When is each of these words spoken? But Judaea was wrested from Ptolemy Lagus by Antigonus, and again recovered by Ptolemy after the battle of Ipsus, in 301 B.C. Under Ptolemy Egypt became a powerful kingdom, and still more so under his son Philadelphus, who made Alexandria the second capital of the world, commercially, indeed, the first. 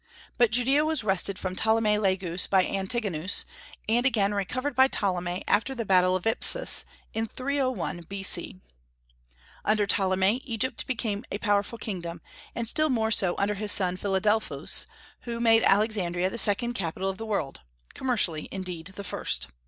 But 0.35 0.49
Judaea 0.49 0.83
was 0.83 1.03
wrested 1.03 1.37
from 1.37 1.55
Ptolemy 1.55 1.99
Lagus 1.99 2.47
by 2.47 2.65
Antigonus, 2.65 3.45
and 3.87 4.03
again 4.03 4.33
recovered 4.33 4.75
by 4.75 4.87
Ptolemy 4.87 5.43
after 5.47 5.75
the 5.75 5.85
battle 5.85 6.15
of 6.15 6.25
Ipsus, 6.25 6.85
in 7.13 7.27
301 7.27 8.07
B.C. 8.09 8.59
Under 9.63 9.85
Ptolemy 9.85 10.37
Egypt 10.43 10.87
became 10.87 11.23
a 11.31 11.37
powerful 11.37 11.77
kingdom, 11.77 12.19
and 12.55 12.67
still 12.67 12.89
more 12.89 13.11
so 13.11 13.35
under 13.37 13.53
his 13.53 13.71
son 13.71 13.95
Philadelphus, 13.95 14.87
who 15.19 15.39
made 15.39 15.61
Alexandria 15.61 16.31
the 16.31 16.37
second 16.39 16.73
capital 16.73 17.07
of 17.07 17.19
the 17.19 17.25
world, 17.27 17.61
commercially, 17.93 18.49
indeed, 18.51 18.87
the 18.95 19.03
first. 19.03 19.49